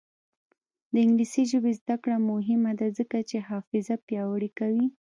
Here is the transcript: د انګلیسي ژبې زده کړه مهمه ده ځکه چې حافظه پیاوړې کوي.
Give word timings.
د 0.93 0.93
انګلیسي 1.05 1.43
ژبې 1.51 1.71
زده 1.79 1.95
کړه 2.03 2.17
مهمه 2.31 2.71
ده 2.79 2.87
ځکه 2.97 3.17
چې 3.29 3.45
حافظه 3.49 3.95
پیاوړې 4.07 4.49
کوي. 4.59 4.85